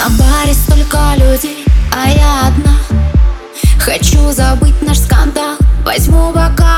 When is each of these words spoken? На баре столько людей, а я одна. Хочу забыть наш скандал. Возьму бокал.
На 0.00 0.08
баре 0.16 0.54
столько 0.54 0.98
людей, 1.16 1.62
а 1.92 2.08
я 2.08 2.48
одна. 2.48 2.74
Хочу 3.78 4.32
забыть 4.32 4.80
наш 4.80 4.98
скандал. 4.98 5.58
Возьму 5.84 6.32
бокал. 6.32 6.69